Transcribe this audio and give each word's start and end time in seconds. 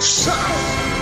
Shut 0.00 0.93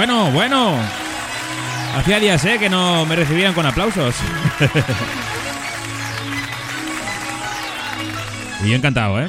Bueno, 0.00 0.30
bueno. 0.30 0.78
Hacía 1.94 2.20
días, 2.20 2.42
¿eh? 2.46 2.56
Que 2.58 2.70
no 2.70 3.04
me 3.04 3.16
recibían 3.16 3.52
con 3.52 3.66
aplausos. 3.66 4.14
y 8.64 8.70
yo 8.70 8.76
encantado, 8.76 9.20
¿eh? 9.20 9.28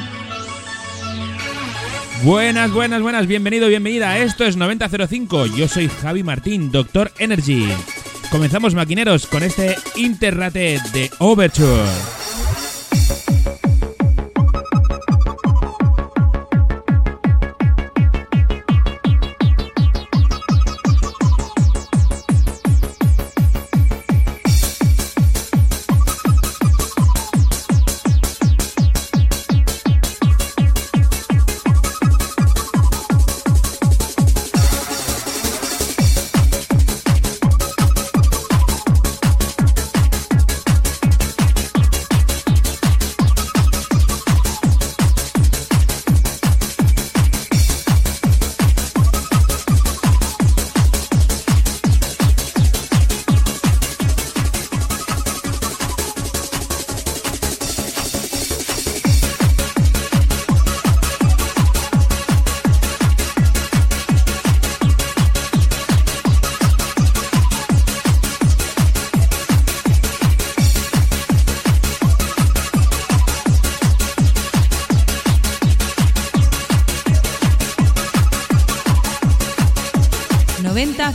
Buenas, 2.24 2.72
buenas, 2.72 3.02
buenas. 3.02 3.28
Bienvenido, 3.28 3.68
bienvenida. 3.68 4.18
Esto 4.20 4.46
es 4.46 4.56
9005. 4.56 5.48
Yo 5.48 5.68
soy 5.68 5.90
Javi 5.90 6.24
Martín, 6.24 6.72
Doctor 6.72 7.12
Energy. 7.20 7.68
Comenzamos, 8.32 8.74
maquineros, 8.74 9.28
con 9.28 9.44
este 9.44 9.76
Interrate 9.98 10.80
de 10.94 11.12
Overture. 11.20 12.21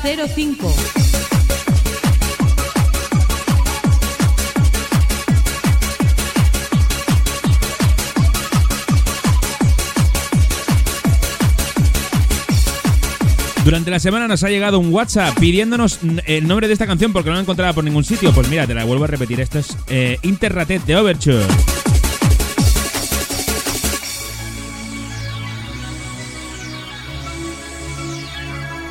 05. 0.06 0.72
Durante 13.64 13.90
la 13.90 13.98
semana 13.98 14.28
nos 14.28 14.44
ha 14.44 14.48
llegado 14.48 14.78
un 14.78 14.94
WhatsApp 14.94 15.36
pidiéndonos 15.40 15.98
el 16.26 16.46
nombre 16.46 16.68
de 16.68 16.72
esta 16.72 16.86
canción 16.86 17.12
porque 17.12 17.30
no 17.30 17.34
la 17.34 17.42
encontraba 17.42 17.72
por 17.72 17.82
ningún 17.82 18.04
sitio. 18.04 18.32
Pues 18.32 18.48
mira, 18.48 18.64
te 18.64 18.74
la 18.74 18.84
vuelvo 18.84 19.04
a 19.04 19.08
repetir. 19.08 19.40
Esto 19.40 19.58
es 19.58 19.76
eh, 19.88 20.18
Interratet 20.22 20.84
de 20.84 20.94
Overture. 20.94 21.42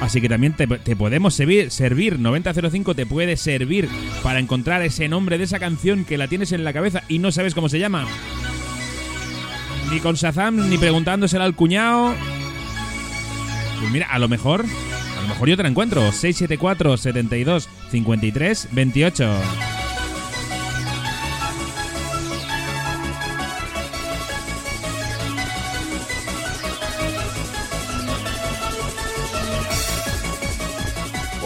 Así 0.05 0.21
que 0.21 0.29
también 0.29 0.53
te, 0.53 0.67
podemos 0.95 1.33
servir, 1.33 1.71
servir, 1.71 2.19
9005 2.19 2.93
te 2.93 3.07
puede 3.07 3.37
servir 3.37 3.89
para 4.21 4.37
encontrar 4.37 4.83
ese 4.83 5.09
nombre 5.09 5.39
de 5.39 5.45
esa 5.45 5.57
canción 5.57 6.05
que 6.05 6.19
la 6.19 6.27
tienes 6.27 6.51
en 6.51 6.63
la 6.63 6.73
cabeza 6.73 7.01
y 7.07 7.17
no 7.17 7.31
sabes 7.31 7.55
cómo 7.55 7.69
se 7.69 7.79
llama. 7.79 8.05
Ni 9.91 9.99
con 9.99 10.13
Shazam, 10.13 10.69
ni 10.69 10.77
preguntándosela 10.77 11.43
al 11.43 11.55
cuñado. 11.55 12.13
Pues 13.79 13.91
mira, 13.91 14.05
a 14.11 14.19
lo 14.19 14.27
mejor, 14.27 14.63
a 15.17 15.21
lo 15.23 15.27
mejor 15.27 15.49
yo 15.49 15.57
te 15.57 15.63
la 15.63 15.69
encuentro. 15.69 16.01
674 16.11 16.97
72 16.97 17.67
53 17.89 18.67
28. 18.73 19.35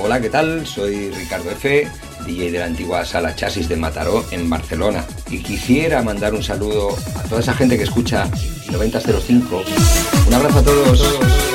Hola, 0.10 0.22
¿qué 0.22 0.32
tal? 0.32 0.66
Soy 0.66 1.12
Ricardo 1.12 1.52
F., 1.52 1.88
DJ 2.26 2.52
de 2.52 2.58
la 2.58 2.66
antigua 2.66 3.06
sala 3.06 3.36
Chasis 3.36 3.70
de 3.70 3.76
Mataró 3.76 4.26
en 4.32 4.50
Barcelona. 4.50 5.06
Y 5.30 5.44
quisiera 5.44 6.02
mandar 6.02 6.34
un 6.34 6.42
saludo 6.42 6.98
a 7.16 7.22
toda 7.30 7.42
esa 7.42 7.54
gente 7.54 7.78
que 7.78 7.84
escucha 7.84 8.28
9005. 8.72 9.62
Un 10.28 10.34
abrazo 10.34 10.58
a 10.58 10.64
todos. 10.64 11.49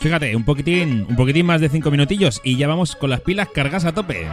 Fíjate, 0.00 0.34
un 0.34 0.44
poquitín, 0.44 1.04
un 1.10 1.14
poquitín 1.14 1.44
más 1.44 1.60
de 1.60 1.68
5 1.68 1.90
minutillos 1.90 2.40
y 2.42 2.56
ya 2.56 2.66
vamos 2.66 2.96
con 2.96 3.10
las 3.10 3.20
pilas 3.20 3.48
cargas 3.52 3.84
a 3.84 3.92
tope. 3.92 4.26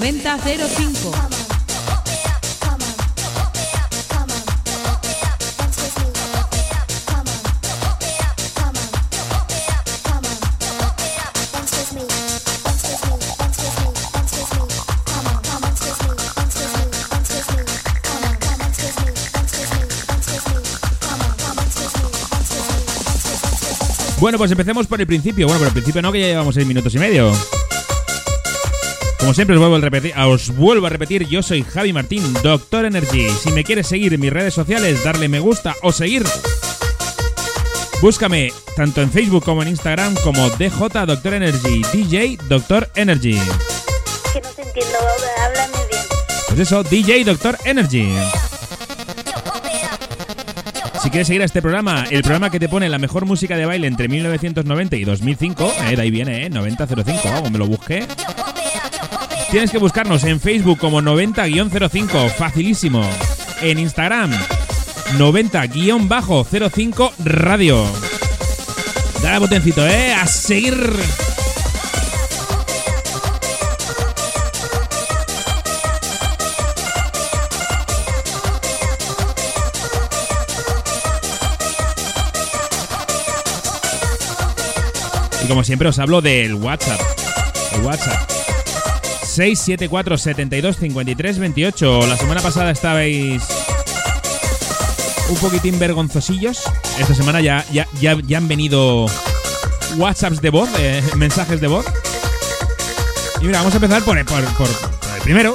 ¡9005! 0.00 1.41
Bueno, 24.32 24.44
pues 24.44 24.52
empecemos 24.52 24.86
por 24.86 24.98
el 24.98 25.06
principio. 25.06 25.46
Bueno, 25.46 25.58
por 25.58 25.66
el 25.66 25.74
principio 25.74 26.00
no, 26.00 26.10
que 26.10 26.20
ya 26.20 26.28
llevamos 26.28 26.54
6 26.54 26.66
minutos 26.66 26.94
y 26.94 26.98
medio. 26.98 27.34
Como 29.18 29.34
siempre 29.34 29.56
os 29.56 29.60
vuelvo 29.60 29.76
a 29.76 29.80
repetir, 29.80 30.14
os 30.16 30.56
vuelvo 30.56 30.86
a 30.86 30.88
repetir, 30.88 31.28
yo 31.28 31.42
soy 31.42 31.62
Javi 31.62 31.92
Martín, 31.92 32.22
Doctor 32.42 32.86
Energy. 32.86 33.28
Si 33.28 33.52
me 33.52 33.62
quieres 33.62 33.88
seguir 33.88 34.14
en 34.14 34.20
mis 34.22 34.32
redes 34.32 34.54
sociales, 34.54 35.04
darle 35.04 35.28
me 35.28 35.38
gusta 35.38 35.76
o 35.82 35.92
seguir. 35.92 36.24
Búscame 38.00 38.54
tanto 38.74 39.02
en 39.02 39.12
Facebook 39.12 39.44
como 39.44 39.60
en 39.60 39.68
Instagram 39.68 40.14
como 40.24 40.48
DJ 40.48 41.04
Doctor 41.06 41.34
Energy, 41.34 41.82
DJ 41.92 42.38
Doctor 42.48 42.88
Energy. 42.94 43.38
Que 44.32 44.40
no 44.40 44.48
te 44.48 44.62
entiendo, 44.62 44.96
háblame 45.44 45.76
bien. 45.90 46.04
Pues 46.48 46.60
eso, 46.60 46.82
DJ 46.82 47.24
Doctor 47.24 47.58
Energy. 47.66 48.14
Si 51.02 51.10
quieres 51.10 51.26
seguir 51.26 51.42
a 51.42 51.46
este 51.46 51.60
programa, 51.60 52.04
el 52.10 52.22
programa 52.22 52.48
que 52.48 52.60
te 52.60 52.68
pone 52.68 52.88
la 52.88 52.98
mejor 52.98 53.26
música 53.26 53.56
de 53.56 53.66
baile 53.66 53.88
entre 53.88 54.06
1990 54.06 54.96
y 54.96 55.04
2005, 55.04 55.72
eh, 55.88 55.96
de 55.96 56.02
ahí 56.02 56.12
viene, 56.12 56.46
eh, 56.46 56.50
9005, 56.50 57.22
vamos, 57.24 57.50
me 57.50 57.58
lo 57.58 57.66
busqué. 57.66 58.06
Tienes 59.50 59.72
que 59.72 59.78
buscarnos 59.78 60.22
en 60.22 60.38
Facebook 60.38 60.78
como 60.78 61.02
90-05, 61.02 62.30
facilísimo. 62.30 63.04
En 63.62 63.80
Instagram, 63.80 64.30
90-05 65.18 67.12
Radio. 67.18 67.84
Dale 69.22 69.38
botoncito, 69.40 69.84
eh, 69.84 70.14
a 70.14 70.24
seguir. 70.28 71.31
Como 85.52 85.64
siempre 85.64 85.86
os 85.86 85.98
hablo 85.98 86.22
del 86.22 86.54
WhatsApp. 86.54 86.98
El 87.74 87.82
WhatsApp. 87.82 88.30
674 89.22 90.16
72 90.16 90.78
53 90.78 91.38
28. 91.38 92.06
La 92.06 92.16
semana 92.16 92.40
pasada 92.40 92.70
estabais 92.70 93.42
un 95.28 95.36
poquitín 95.36 95.78
vergonzosillos. 95.78 96.62
Esta 96.98 97.14
semana 97.14 97.42
ya, 97.42 97.66
ya, 97.70 97.86
ya, 98.00 98.16
ya 98.26 98.38
han 98.38 98.48
venido 98.48 99.04
WhatsApps 99.98 100.40
de 100.40 100.48
voz, 100.48 100.70
eh, 100.78 101.02
mensajes 101.16 101.60
de 101.60 101.66
voz. 101.66 101.84
Y 103.42 103.44
mira, 103.44 103.58
vamos 103.58 103.74
a 103.74 103.76
empezar 103.76 104.02
por, 104.04 104.24
por, 104.24 104.44
por- 104.54 104.56
por 104.56 105.16
el 105.16 105.22
primero. 105.22 105.54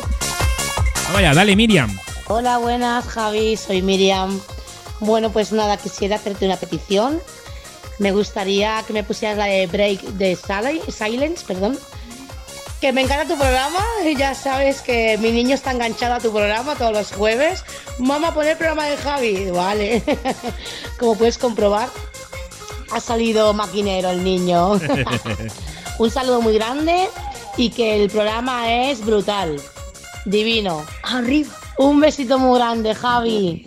Vamos 1.05 1.17
allá, 1.17 1.33
dale 1.33 1.55
Miriam. 1.55 1.89
Hola, 2.27 2.59
buenas, 2.59 3.03
Javi, 3.07 3.57
soy 3.57 3.81
Miriam. 3.81 4.39
Bueno, 4.99 5.31
pues 5.31 5.51
nada, 5.51 5.75
quisiera 5.77 6.17
hacerte 6.17 6.45
una 6.45 6.57
petición. 6.57 7.19
Me 7.99 8.11
gustaría 8.11 8.83
que 8.85 8.93
me 8.93 9.03
pusieras 9.03 9.37
la 9.37 9.45
de 9.45 9.67
Break 9.67 10.01
de 10.01 10.37
Silence, 10.89 11.45
perdón. 11.45 11.77
Que 12.79 12.93
me 12.93 13.01
encanta 13.01 13.33
tu 13.33 13.39
programa, 13.39 13.83
y 14.05 14.15
ya 14.17 14.35
sabes 14.35 14.81
que 14.81 15.17
mi 15.17 15.31
niño 15.31 15.55
está 15.55 15.71
enganchado 15.71 16.13
a 16.13 16.19
tu 16.19 16.31
programa 16.31 16.75
todos 16.75 16.93
los 16.93 17.11
jueves. 17.11 17.63
Mamá, 17.97 18.33
pon 18.33 18.45
el 18.45 18.55
programa 18.55 18.85
de 18.85 18.97
Javi. 18.97 19.49
Vale. 19.49 20.03
Como 20.99 21.15
puedes 21.15 21.39
comprobar, 21.39 21.89
ha 22.91 22.99
salido 22.99 23.53
maquinero 23.53 24.11
el 24.11 24.23
niño. 24.23 24.73
Un 25.99 26.11
saludo 26.11 26.41
muy 26.41 26.53
grande 26.53 27.09
y 27.57 27.71
que 27.71 28.03
el 28.03 28.11
programa 28.11 28.71
es 28.71 29.03
brutal. 29.03 29.59
Divino. 30.25 30.85
Arriba. 31.01 31.49
Un 31.79 31.99
besito 31.99 32.37
muy 32.37 32.59
grande, 32.59 32.93
Javi. 32.93 33.65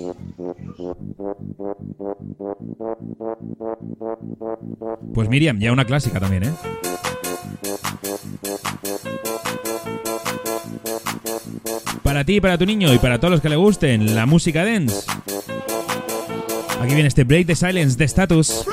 Pues 5.14 5.28
Miriam, 5.28 5.58
ya 5.58 5.72
una 5.72 5.84
clásica 5.84 6.20
también, 6.20 6.44
¿eh? 6.44 6.52
Para 12.02 12.24
ti, 12.24 12.40
para 12.40 12.58
tu 12.58 12.66
niño 12.66 12.92
y 12.92 12.98
para 12.98 13.18
todos 13.18 13.32
los 13.32 13.40
que 13.40 13.48
le 13.48 13.56
gusten 13.56 14.14
la 14.14 14.26
música 14.26 14.64
dance. 14.64 15.06
Aquí 16.80 16.94
viene 16.94 17.08
este 17.08 17.24
Break 17.24 17.46
the 17.46 17.54
Silence 17.54 17.96
de 17.96 18.04
Status. 18.04 18.64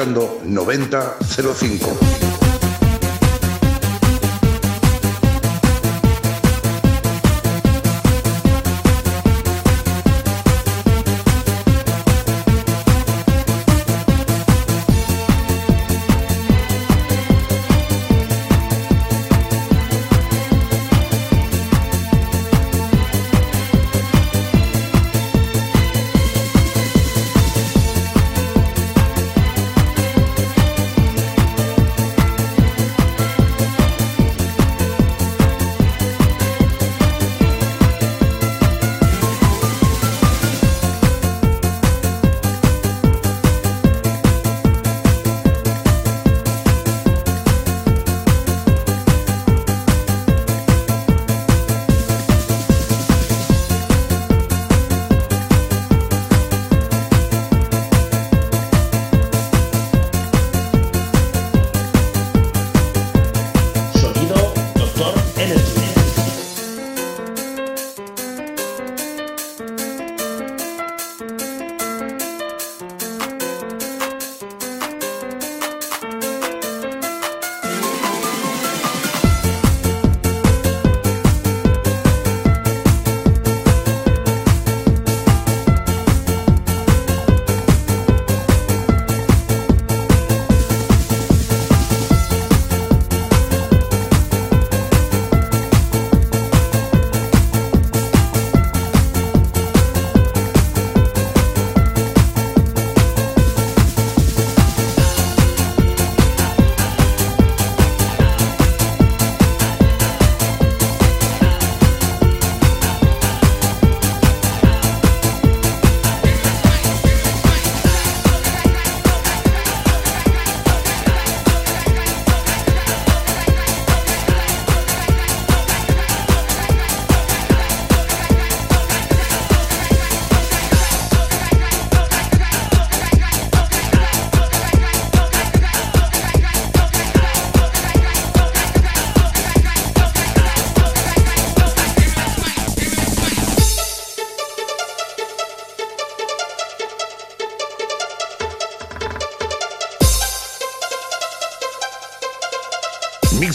Escuchando 0.00 0.40
9005. 0.46 2.29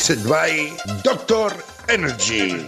Mixed 0.08 0.30
by 0.30 0.78
Doctor 1.04 1.52
Energy. 1.90 2.68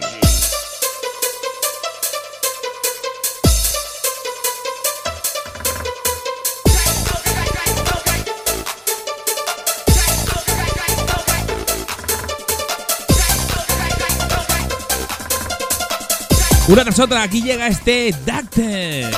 Una 16.66 16.82
tras 16.82 16.98
otra, 16.98 17.22
aquí 17.22 17.40
llega 17.40 17.68
este 17.68 18.12
Dacte. 18.26 19.08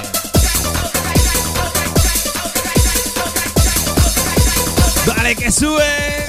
Dale 5.06 5.36
que 5.36 5.50
sube. 5.50 6.19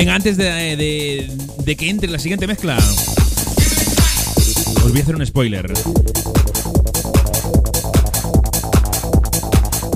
Venga, 0.00 0.14
antes 0.14 0.38
de, 0.38 0.44
de- 0.78 1.30
de 1.62 1.76
que 1.76 1.90
entre 1.90 2.08
la 2.08 2.18
siguiente 2.18 2.46
mezcla, 2.46 2.78
os 2.78 4.88
voy 4.90 4.98
a 4.98 5.02
hacer 5.02 5.14
un 5.14 5.26
spoiler. 5.26 5.70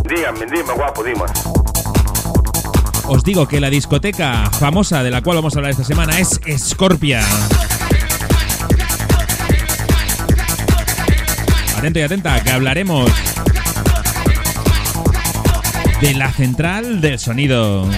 Dígame, 0.06 0.40
dime, 0.54 0.74
guapo, 0.76 1.02
dime. 1.02 1.22
Os 3.06 3.24
digo 3.24 3.48
que 3.48 3.60
la 3.60 3.70
discoteca 3.70 4.50
famosa 4.50 5.02
de 5.02 5.10
la 5.10 5.22
cual 5.22 5.38
vamos 5.38 5.56
a 5.56 5.60
hablar 5.60 5.70
esta 5.70 5.84
semana 5.84 6.20
es 6.20 6.38
Scorpia. 6.58 7.24
Atento 11.78 11.98
y 11.98 12.02
atenta, 12.02 12.42
que 12.42 12.50
hablaremos 12.50 13.10
de 16.02 16.12
la 16.12 16.30
central 16.30 17.00
del 17.00 17.18
sonido. 17.18 17.88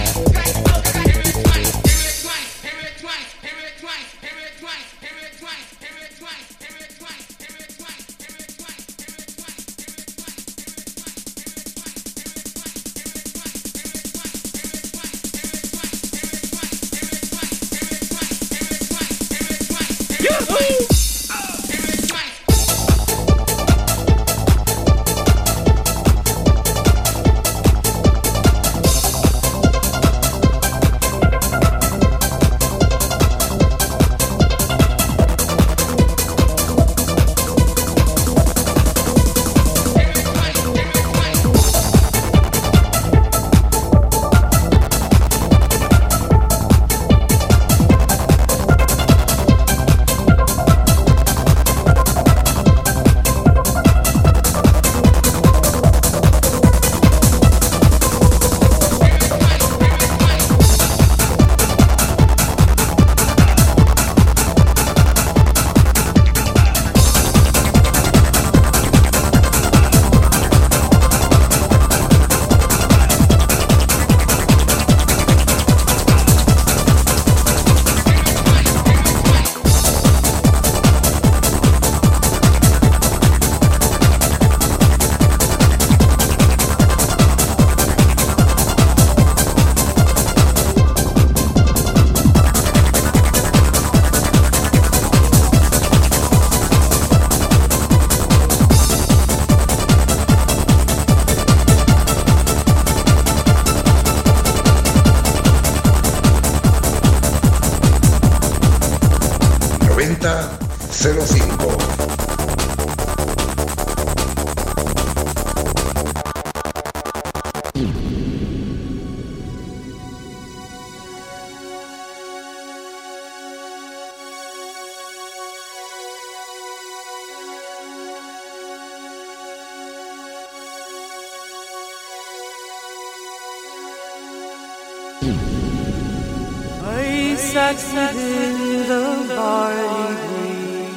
that 137.57 137.79
sat 137.79 138.15
in 138.15 138.87
the 138.89 139.05
barley 139.35 140.15
green. 140.23 140.91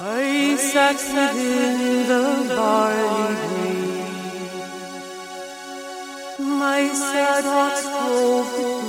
I 0.00 0.56
sat 0.70 0.96
sat 0.98 1.36
in 1.36 2.08
the 2.10 2.24
barley 2.56 3.34
green. 3.42 4.08
My 6.64 6.82
sad 7.02 7.44
heart 7.52 7.78
grove 7.92 8.81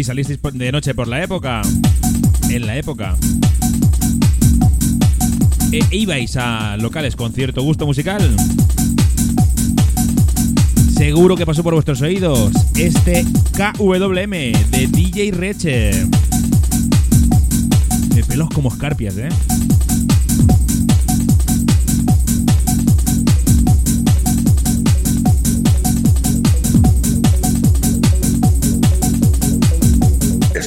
Si 0.00 0.04
salisteis 0.04 0.40
de 0.54 0.72
noche 0.72 0.94
por 0.94 1.08
la 1.08 1.22
época, 1.22 1.60
en 2.48 2.64
la 2.64 2.74
época, 2.74 3.16
e 5.70 5.80
ibais 5.90 6.38
a 6.38 6.78
locales 6.78 7.14
con 7.16 7.34
cierto 7.34 7.60
gusto 7.60 7.84
musical, 7.84 8.34
seguro 10.96 11.36
que 11.36 11.44
pasó 11.44 11.62
por 11.62 11.74
vuestros 11.74 12.00
oídos 12.00 12.50
este 12.76 13.26
KWM 13.52 14.30
de 14.70 14.88
DJ 14.90 15.32
Reche. 15.32 16.06
De 18.14 18.24
pelos 18.24 18.48
como 18.48 18.70
escarpias, 18.70 19.18
¿eh? 19.18 19.28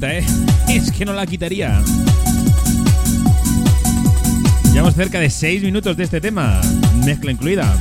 ¿Eh? 0.00 0.24
Es 0.68 0.90
que 0.90 1.04
no 1.04 1.12
la 1.12 1.26
quitaría. 1.26 1.82
Llevamos 4.72 4.94
cerca 4.94 5.20
de 5.20 5.28
6 5.28 5.62
minutos 5.62 5.96
de 5.98 6.04
este 6.04 6.20
tema, 6.20 6.60
mezcla 7.04 7.30
incluida. 7.30 7.76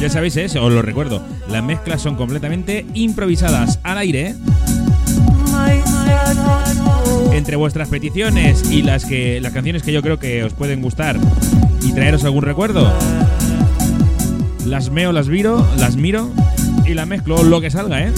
Ya 0.00 0.08
sabéis, 0.08 0.36
¿eh? 0.36 0.46
os 0.46 0.72
lo 0.72 0.82
recuerdo, 0.82 1.24
las 1.48 1.62
mezclas 1.62 2.02
son 2.02 2.16
completamente 2.16 2.84
improvisadas 2.94 3.78
al 3.84 3.98
aire 3.98 4.34
entre 7.32 7.54
vuestras 7.54 7.88
peticiones 7.88 8.68
y 8.70 8.82
las 8.82 9.04
que 9.04 9.40
las 9.40 9.52
canciones 9.52 9.84
que 9.84 9.92
yo 9.92 10.02
creo 10.02 10.18
que 10.18 10.42
os 10.42 10.52
pueden 10.52 10.82
gustar 10.82 11.16
y 11.80 11.92
traeros 11.92 12.24
algún 12.24 12.42
recuerdo. 12.42 12.92
Las 14.66 14.90
meo, 14.90 15.12
las 15.12 15.28
viro, 15.28 15.64
las 15.78 15.96
miro 15.96 16.30
y 16.84 16.94
la 16.94 17.06
mezclo 17.06 17.44
lo 17.44 17.60
que 17.60 17.70
salga, 17.70 18.02
¿eh? 18.02 18.12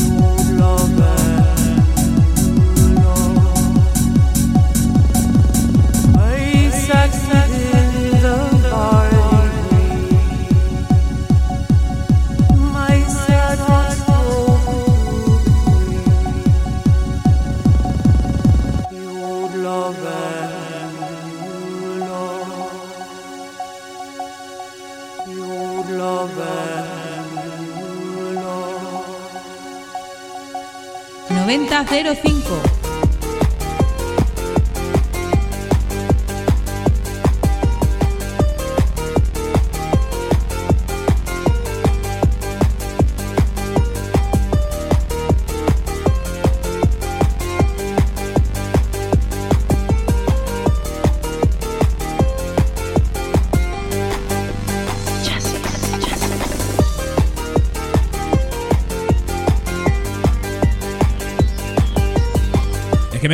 9005. 31.74 32.73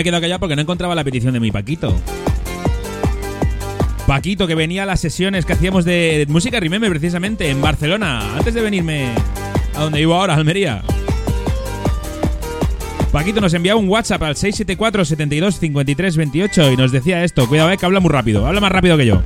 Me 0.01 0.03
he 0.03 0.05
quedado 0.05 0.23
callado 0.23 0.41
porque 0.41 0.57
no 0.57 0.63
encontraba 0.63 0.95
la 0.95 1.05
petición 1.05 1.35
de 1.35 1.41
mi 1.41 1.51
Paquito. 1.51 1.95
Paquito, 4.07 4.47
que 4.47 4.55
venía 4.55 4.85
a 4.85 4.87
las 4.87 4.99
sesiones 4.99 5.45
que 5.45 5.53
hacíamos 5.53 5.85
de 5.85 6.25
música 6.29 6.59
Remember 6.59 6.89
precisamente 6.91 7.51
en 7.51 7.61
Barcelona, 7.61 8.37
antes 8.37 8.55
de 8.55 8.63
venirme 8.63 9.11
a 9.77 9.83
donde 9.83 9.99
vivo 9.99 10.15
ahora, 10.15 10.35
Almería. 10.35 10.83
Paquito 13.13 13.41
nos 13.41 13.53
enviaba 13.53 13.79
un 13.79 13.89
WhatsApp 13.89 14.23
al 14.23 14.37
674 14.37 15.05
72 15.05 15.59
53 15.59 16.17
28 16.17 16.73
y 16.73 16.77
nos 16.77 16.93
decía 16.93 17.23
esto. 17.23 17.47
Cuidado, 17.47 17.71
eh, 17.71 17.77
que 17.77 17.85
habla 17.85 18.01
muy 18.01 18.11
rápido. 18.11 18.47
Habla 18.47 18.61
más 18.61 18.73
rápido 18.73 18.97
que 18.97 19.07
yo. 19.07 19.23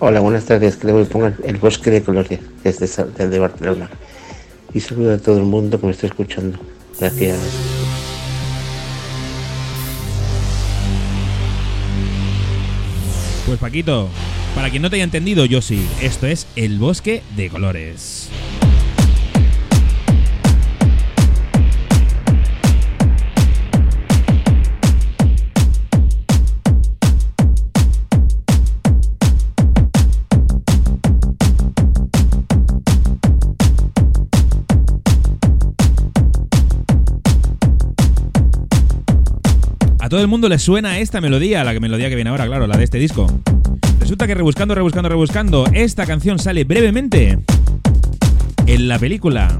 Hola, 0.00 0.20
buenas 0.20 0.44
tardes. 0.44 0.76
Que 0.76 0.88
le 0.88 1.04
pongan 1.06 1.36
el 1.44 1.56
bosque 1.56 1.90
de 1.90 2.02
colores 2.02 2.40
desde, 2.62 3.04
desde 3.16 3.38
Barcelona. 3.38 3.88
Y 4.74 4.80
saludo 4.80 5.14
a 5.14 5.18
todo 5.18 5.38
el 5.38 5.44
mundo 5.44 5.80
que 5.80 5.86
me 5.86 5.92
está 5.92 6.06
escuchando. 6.06 6.58
Gracias. 7.00 7.77
Pues 13.48 13.60
Paquito, 13.60 14.10
para 14.54 14.68
quien 14.68 14.82
no 14.82 14.90
te 14.90 14.96
haya 14.96 15.04
entendido, 15.04 15.46
yo 15.46 15.62
sí. 15.62 15.82
Esto 16.02 16.26
es 16.26 16.46
El 16.54 16.78
Bosque 16.78 17.22
de 17.34 17.48
Colores. 17.48 18.28
A 40.08 40.10
todo 40.10 40.22
el 40.22 40.26
mundo 40.26 40.48
le 40.48 40.58
suena 40.58 41.00
esta 41.00 41.20
melodía, 41.20 41.62
la 41.64 41.78
melodía 41.78 42.08
que 42.08 42.14
viene 42.14 42.30
ahora, 42.30 42.46
claro, 42.46 42.66
la 42.66 42.78
de 42.78 42.84
este 42.84 42.96
disco. 42.96 43.26
Resulta 44.00 44.26
que 44.26 44.34
rebuscando, 44.34 44.74
rebuscando, 44.74 45.10
rebuscando, 45.10 45.66
esta 45.74 46.06
canción 46.06 46.38
sale 46.38 46.64
brevemente 46.64 47.38
en 48.64 48.88
la 48.88 48.98
película 48.98 49.54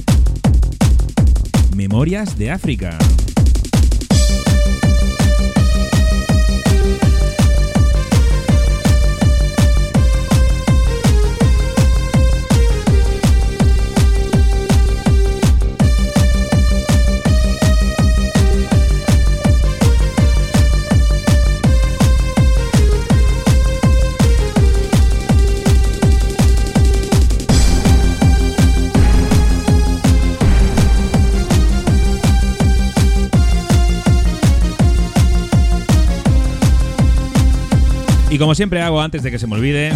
Memorias 1.76 2.38
de 2.38 2.50
África. 2.50 2.96
Y 38.38 38.40
como 38.40 38.54
siempre 38.54 38.80
hago 38.82 39.00
antes 39.00 39.24
de 39.24 39.32
que 39.32 39.38
se 39.40 39.48
me 39.48 39.56
olvide, 39.56 39.92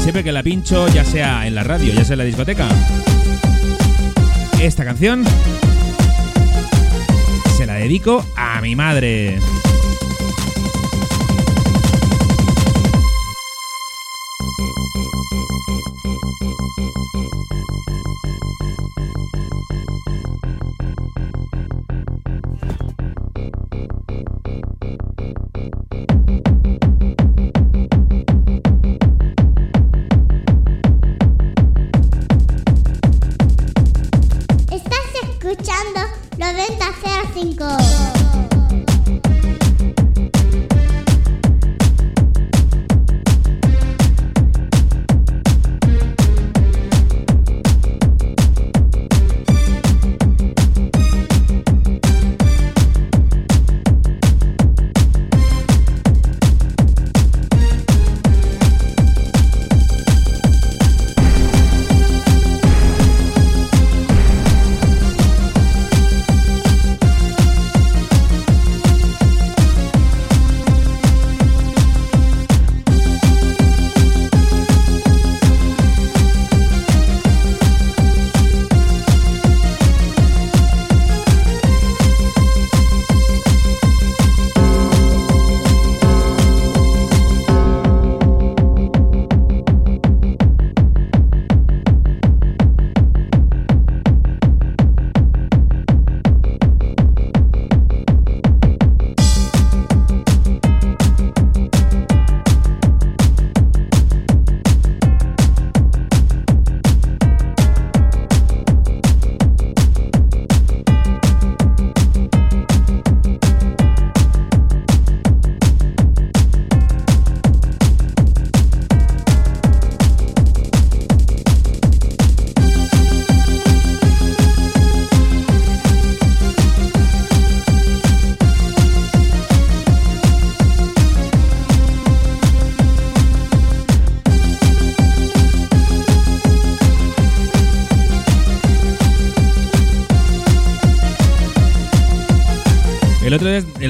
siempre 0.00 0.24
que 0.24 0.32
la 0.32 0.42
pincho, 0.42 0.88
ya 0.88 1.04
sea 1.04 1.46
en 1.46 1.54
la 1.54 1.62
radio, 1.62 1.92
ya 1.92 2.02
sea 2.02 2.14
en 2.14 2.20
la 2.20 2.24
discoteca, 2.24 2.66
esta 4.58 4.86
canción 4.86 5.22
se 7.54 7.66
la 7.66 7.74
dedico 7.74 8.24
a 8.36 8.62
mi 8.62 8.74
madre. 8.74 9.38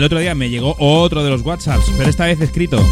El 0.03 0.07
otro 0.07 0.19
día 0.19 0.35
me 0.35 0.51
llegó 0.51 0.75
otro 0.81 1.23
de 1.23 1.31
los 1.31 1.43
WhatsApps, 1.43 1.93
pero 1.97 2.11
esta 2.11 2.27
vez 2.27 2.41
escrito. 2.41 2.85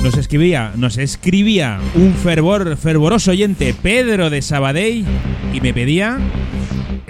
Nos 0.00 0.16
escribía, 0.16 0.72
nos 0.76 0.96
escribía 0.96 1.80
un 1.96 2.14
fervor, 2.14 2.76
fervoroso 2.76 3.32
oyente, 3.32 3.74
Pedro 3.74 4.30
de 4.30 4.42
Sabadell, 4.42 5.04
y 5.52 5.60
me 5.60 5.74
pedía 5.74 6.20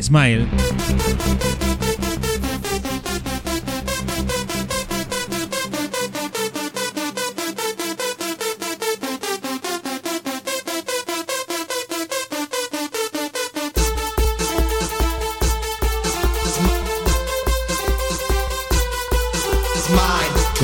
Smile. 0.00 0.46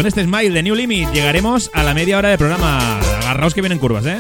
Con 0.04 0.08
este 0.08 0.24
smile 0.24 0.50
de 0.50 0.62
New 0.62 0.74
Limit 0.74 1.12
llegaremos 1.12 1.70
a 1.72 1.82
la 1.82 1.94
media 1.94 2.18
hora 2.18 2.28
de 2.28 2.36
programa. 2.36 2.98
Agarraos 2.98 3.54
que 3.54 3.62
vienen 3.62 3.78
curvas, 3.78 4.04
¿eh? 4.04 4.18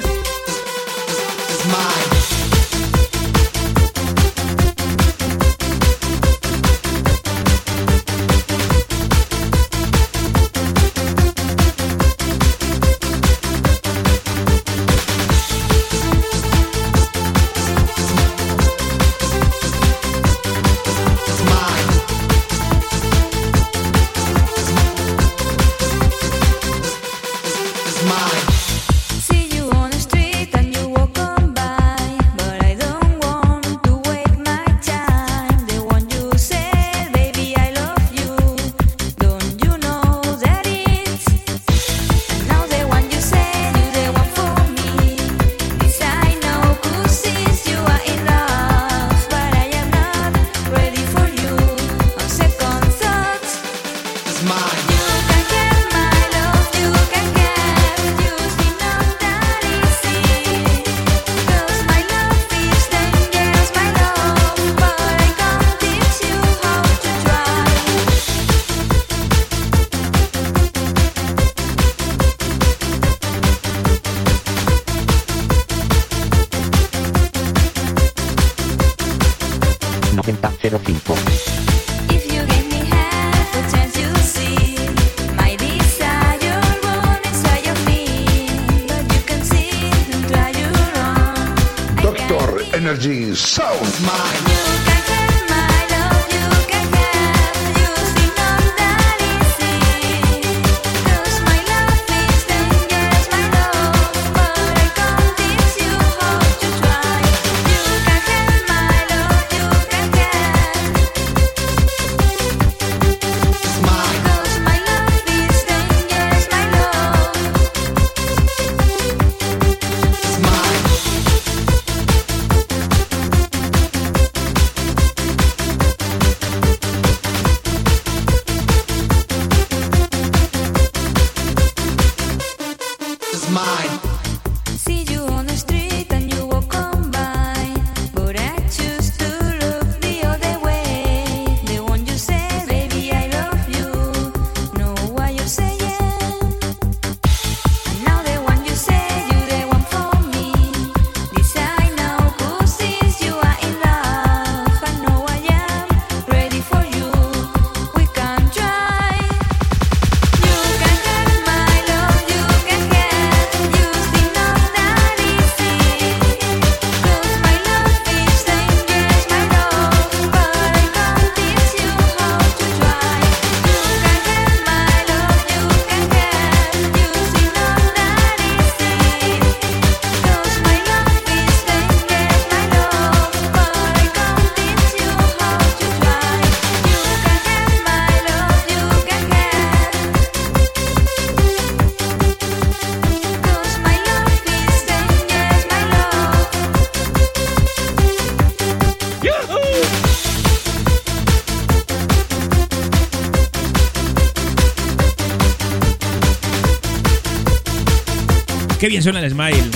Qué 208.84 208.88
bien 208.90 209.02
suena 209.02 209.20
el 209.20 209.30
smile. 209.30 209.70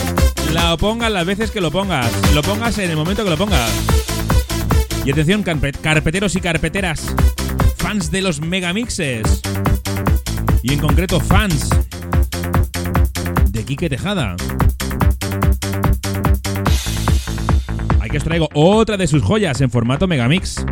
La 0.52 0.76
pongas 0.76 1.10
las 1.10 1.24
veces 1.24 1.50
que 1.50 1.62
lo 1.62 1.70
pongas. 1.70 2.12
Lo 2.34 2.42
pongas 2.42 2.76
en 2.76 2.90
el 2.90 2.96
momento 2.98 3.24
que 3.24 3.30
lo 3.30 3.38
pongas. 3.38 3.70
Y 5.02 5.10
atención, 5.10 5.42
carpeteros 5.42 6.36
y 6.36 6.42
carpeteras, 6.42 7.14
fans 7.78 8.10
de 8.10 8.20
los 8.20 8.42
megamixes. 8.42 9.40
Y 10.62 10.74
en 10.74 10.78
concreto, 10.78 11.20
fans 11.20 11.70
de 13.48 13.64
Quique 13.64 13.88
Tejada. 13.88 14.36
Aquí 18.02 18.14
os 18.14 18.24
traigo 18.24 18.50
otra 18.52 18.98
de 18.98 19.06
sus 19.06 19.22
joyas 19.22 19.62
en 19.62 19.70
formato 19.70 20.06
megamix. 20.06 20.66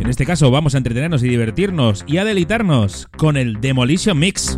En 0.00 0.10
este 0.10 0.26
caso 0.26 0.50
vamos 0.50 0.74
a 0.74 0.78
entretenernos 0.78 1.22
y 1.22 1.28
divertirnos 1.28 2.02
y 2.08 2.16
a 2.16 2.24
deleitarnos 2.24 3.06
con 3.16 3.36
el 3.36 3.60
Demolition 3.60 4.18
Mix. 4.18 4.56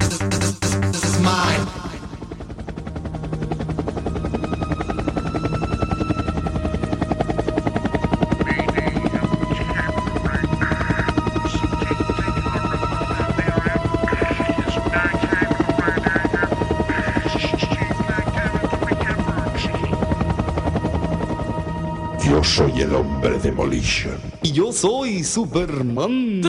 Yo 22.24 22.44
soy 22.44 22.83
el 22.83 22.94
hombre 22.94 23.31
de 23.31 23.38
Demolition. 23.38 24.18
Y 24.42 24.52
yo 24.52 24.72
soy 24.72 25.24
Superman. 25.24 26.42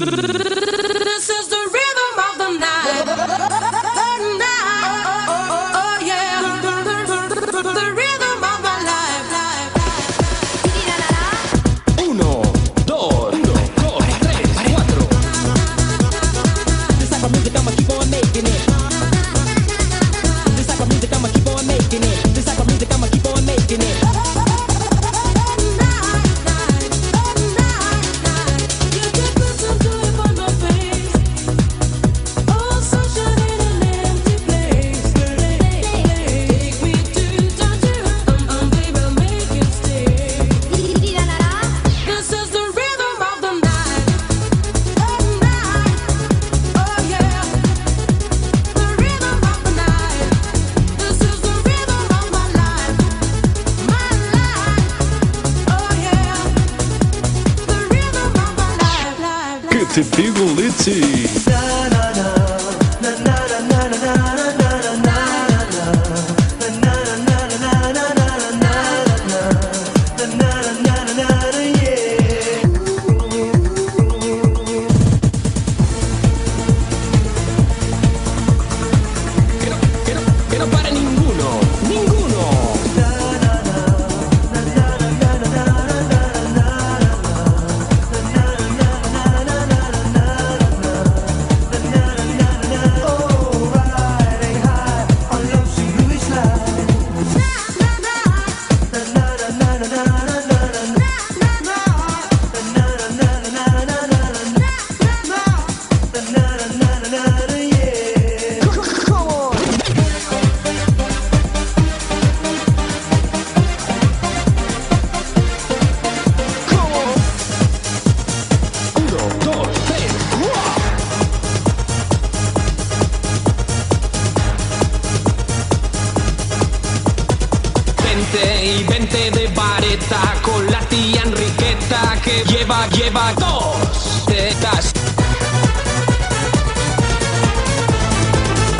Que 132.29 132.43
lleva, 132.45 132.87
lleva 132.89 133.33
dos 133.33 134.25
tetas. 134.25 134.93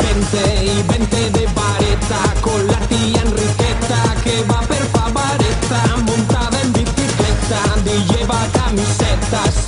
Vente 0.02 0.64
y 0.64 0.82
vente 0.90 1.30
de 1.30 1.46
vareta 1.58 2.20
con 2.40 2.66
la 2.68 2.78
tía 2.90 3.20
Enriqueta 3.22 4.02
que 4.22 4.42
va 4.50 4.60
per 4.68 4.84
favareta 4.94 5.80
montada 6.06 6.60
en 6.62 6.72
bicicleta 6.72 7.60
y 7.86 8.12
lleva 8.12 8.40
camiseta 8.52 9.59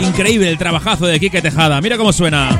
Increíble 0.00 0.50
el 0.50 0.58
trabajazo 0.58 1.06
de 1.06 1.20
Quique 1.20 1.40
Tejada. 1.40 1.80
Mira 1.80 1.96
cómo 1.96 2.12
suena. 2.12 2.58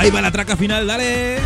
Ahí 0.00 0.10
va 0.10 0.22
la 0.22 0.30
traca 0.30 0.56
final, 0.56 0.86
dale. 0.86 1.36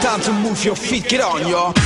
Time 0.00 0.22
to 0.24 0.32
move 0.32 0.64
your 0.64 0.74
feet, 0.74 1.06
get 1.06 1.20
on, 1.20 1.46
y'all. 1.46 1.85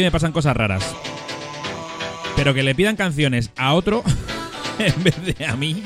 Aquí 0.00 0.06
me 0.06 0.10
pasan 0.10 0.32
cosas 0.32 0.56
raras. 0.56 0.82
Pero 2.34 2.54
que 2.54 2.62
le 2.62 2.74
pidan 2.74 2.96
canciones 2.96 3.50
a 3.56 3.74
otro 3.74 4.02
en 4.78 5.04
vez 5.04 5.36
de 5.38 5.44
a 5.44 5.56
mí. 5.56 5.84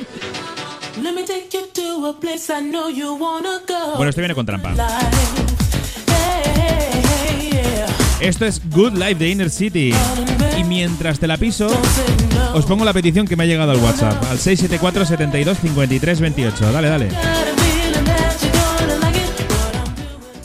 Bueno, 3.97 4.09
este 4.09 4.21
viene 4.21 4.35
con 4.35 4.47
trampa. 4.47 4.73
Esto 8.21 8.47
es 8.47 8.63
Good 8.71 8.93
Life 8.93 9.17
de 9.17 9.31
Inner 9.31 9.51
City. 9.51 9.93
Y 10.57 10.63
mientras 10.63 11.19
te 11.19 11.27
la 11.27 11.37
piso, 11.37 11.67
os 12.55 12.65
pongo 12.67 12.85
la 12.85 12.93
petición 12.93 13.27
que 13.27 13.35
me 13.35 13.43
ha 13.43 13.47
llegado 13.47 13.73
al 13.73 13.79
WhatsApp. 13.79 14.23
Al 14.31 14.39
674 14.39 15.07
72 15.07 15.59
53 15.59 16.21
28. 16.21 16.73
Dale, 16.73 16.89
dale. 16.89 17.09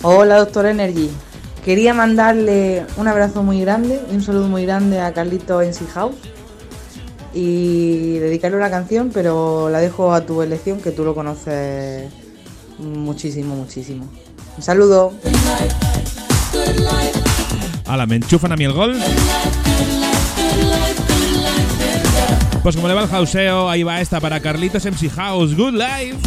Hola, 0.02 0.38
doctor 0.38 0.66
Energy. 0.66 1.12
Quería 1.70 1.94
mandarle 1.94 2.84
un 2.98 3.08
abrazo 3.08 3.44
muy 3.44 3.62
grande 3.62 4.02
y 4.12 4.16
un 4.16 4.24
saludo 4.24 4.48
muy 4.48 4.66
grande 4.66 5.02
a 5.02 5.14
Carlito 5.14 5.62
en 5.62 5.72
House 5.94 6.16
y 7.32 8.14
dedicarle 8.18 8.58
una 8.58 8.72
canción, 8.72 9.12
pero 9.14 9.70
la 9.70 9.78
dejo 9.78 10.12
a 10.12 10.22
tu 10.22 10.42
elección, 10.42 10.82
que 10.82 10.90
tú 10.90 11.04
lo 11.04 11.14
conoces 11.14 12.12
muchísimo, 12.80 13.56
muchísimo. 13.56 14.10
Un 14.58 14.64
saludo. 14.64 15.14
Hala, 17.86 18.08
me 18.08 18.16
enchufan 18.16 18.52
a 18.52 18.56
mí 18.56 18.64
el 18.64 18.74
gol. 18.74 18.98
Pues 22.64 22.76
como 22.76 22.88
le 22.88 22.96
va 22.96 23.04
el 23.04 23.14
hauseo, 23.14 23.70
ahí 23.70 23.84
va 23.84 24.02
esta 24.02 24.20
para 24.20 24.40
Carlitos 24.40 24.84
MC 24.86 25.08
House. 25.12 25.56
Good 25.56 25.74
Life. 25.74 26.18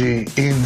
In 0.00 0.64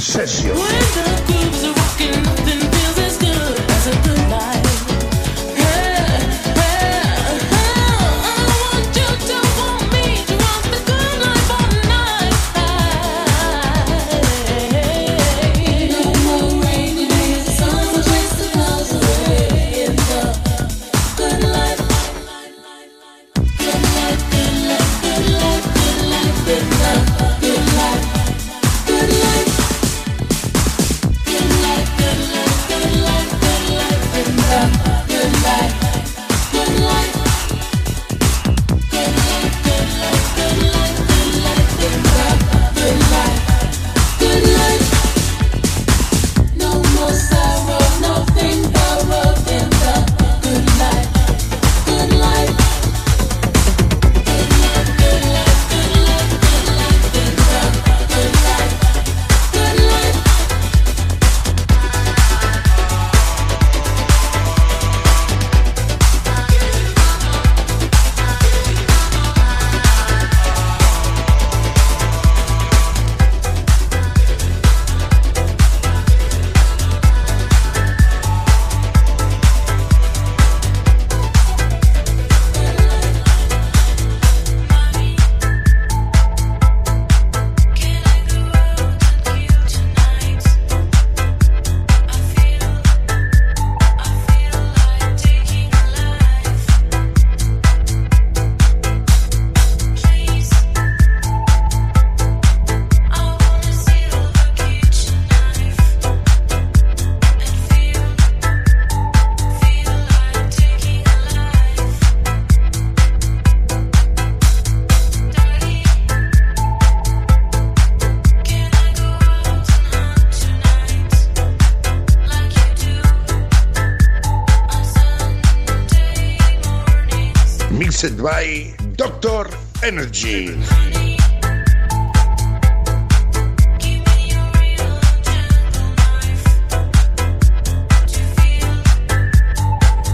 Energy. 130.13 130.59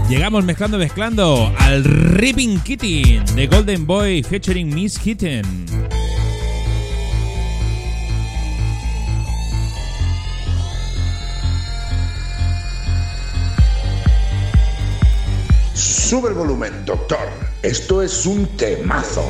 Llegamos 0.09 0.45
mezclando, 0.45 0.77
mezclando 0.77 1.53
al 1.57 1.83
Ripping 1.83 2.59
Kitty 2.61 3.19
de 3.35 3.47
Golden 3.47 3.85
Boy 3.85 4.23
featuring 4.23 4.73
Miss 4.73 4.97
Kitten. 4.97 5.65
Sube 15.73 16.29
el 16.29 16.35
volumen, 16.35 16.85
doctor. 16.85 17.19
Esto 17.61 18.01
es 18.01 18.25
un 18.25 18.47
temazo. 18.55 19.29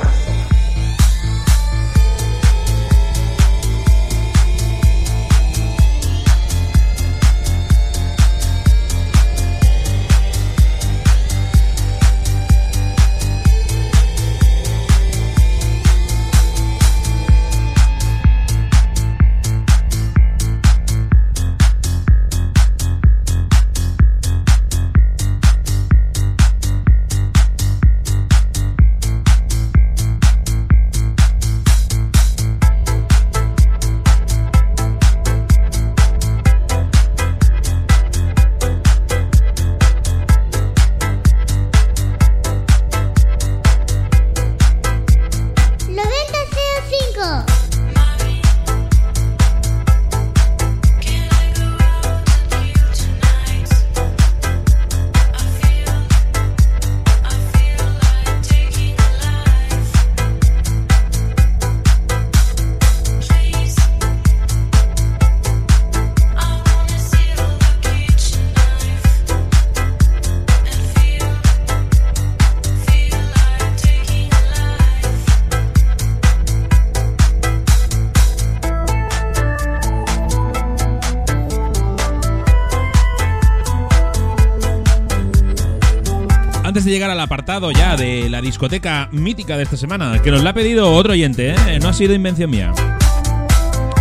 Llegar 86.90 87.10
al 87.10 87.20
apartado 87.20 87.72
ya 87.72 87.96
de 87.96 88.30
la 88.30 88.42
discoteca 88.42 89.10
mítica 89.12 89.58
de 89.58 89.64
esta 89.64 89.78
semana, 89.78 90.22
que 90.22 90.32
nos 90.32 90.44
la 90.44 90.52
ha 90.52 90.54
pedido 90.54 90.92
otro 90.94 91.14
oyente, 91.14 91.52
¿eh? 91.52 91.80
no 91.82 91.90
ha 91.90 91.94
sido 91.94 92.14
invención 92.14 92.50
mía. 92.50 92.74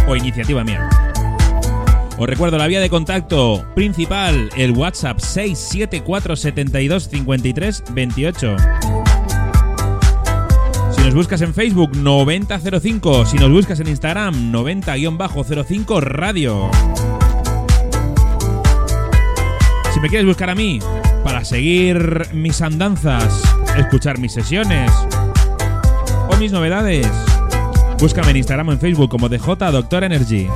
O 0.07 0.17
iniciativa 0.17 0.65
mía. 0.65 0.89
Os 2.19 2.27
recuerdo 2.27 2.59
la 2.59 2.67
vía 2.67 2.81
de 2.81 2.91
contacto 2.91 3.65
principal, 3.75 4.51
el 4.57 4.73
WhatsApp 4.73 5.21
674 5.21 6.35
72 6.35 7.09
53 7.09 7.85
28. 7.93 8.57
Si 10.97 11.01
nos 11.03 11.15
buscas 11.15 11.41
en 11.43 11.55
Facebook 11.55 11.97
9005, 11.97 13.27
si 13.27 13.37
nos 13.37 13.51
buscas 13.51 13.79
en 13.81 13.89
Instagram 13.89 14.53
90-05 14.53 16.01
Radio. 16.01 16.71
Si 19.95 20.01
me 20.01 20.09
quieres 20.09 20.27
buscar 20.27 20.51
a 20.51 20.55
mí 20.55 20.81
para 21.25 21.45
seguir 21.45 22.29
mis 22.33 22.61
andanzas, 22.63 23.43
escuchar 23.77 24.19
mis 24.19 24.33
sesiones 24.33 24.91
o 26.31 26.37
mis 26.37 26.53
novedades. 26.53 27.07
Búscame 27.99 28.31
en 28.31 28.37
Instagram 28.39 28.69
o 28.69 28.73
en 28.73 28.81
Facebook 28.81 29.11
como 29.11 29.29
DJ 29.29 29.57
Doctor 29.73 30.05
Energy. 30.05 30.47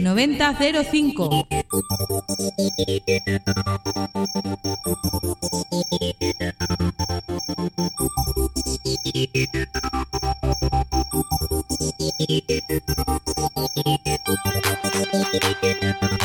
¡9005! 0.00 1.46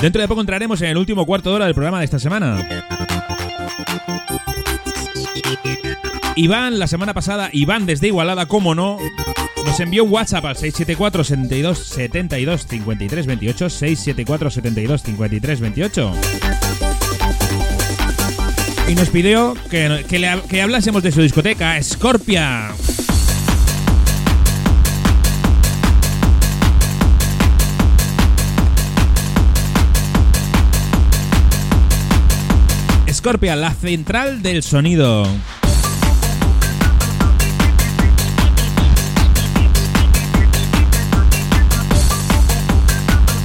Dentro 0.02 0.22
de 0.22 0.28
poco 0.28 0.42
entraremos 0.42 0.82
en 0.82 0.90
el 0.90 0.98
último 0.98 1.26
cuarto 1.26 1.50
de 1.50 1.56
hora 1.58 1.66
del 1.66 1.74
programa 1.76 2.00
de 2.00 2.06
esta 2.06 2.20
semana. 2.20 2.66
Iván, 6.36 6.80
la 6.80 6.88
semana 6.88 7.14
pasada, 7.14 7.50
Iván 7.52 7.86
desde 7.86 8.08
Igualada, 8.08 8.46
como 8.46 8.74
no, 8.76 8.98
nos 9.66 9.80
envió 9.82 10.06
un 10.06 10.12
WhatsApp 10.12 10.46
al 10.46 10.56
674 10.56 11.24
72 11.26 11.78
72 11.80 12.66
53 12.66 13.26
28 13.28 13.70
674 13.70 14.50
72 14.52 15.04
53 15.04 15.60
28 15.60 16.12
y 18.88 18.96
nos 18.96 19.10
pidió 19.10 19.54
que, 19.70 20.06
que, 20.08 20.18
le- 20.18 20.42
que 20.50 20.62
hablásemos 20.62 21.04
de 21.04 21.12
su 21.12 21.22
discoteca, 21.22 21.82
Scorpia. 21.84 22.70
Scorpia, 33.20 33.58
la 33.58 33.74
central 33.74 34.42
del 34.42 34.64
sonido. 34.64 35.28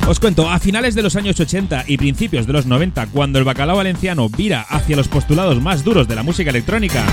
Os 0.07 0.21
cuento, 0.21 0.49
a 0.49 0.61
finales 0.61 0.95
de 0.95 1.03
los 1.03 1.17
años 1.17 1.41
80 1.41 1.87
y 1.89 1.97
principios 1.97 2.47
de 2.47 2.53
los 2.53 2.67
90, 2.67 3.09
cuando 3.09 3.41
el 3.41 3.45
bacalao 3.45 3.79
valenciano 3.79 4.29
vira 4.29 4.61
hacia 4.61 4.95
los 4.95 5.09
postulados 5.09 5.61
más 5.61 5.83
duros 5.83 6.07
de 6.07 6.15
la 6.15 6.23
música 6.23 6.51
electrónica, 6.51 7.05